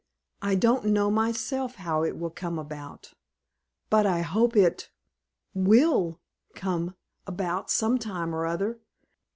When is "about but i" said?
2.57-4.21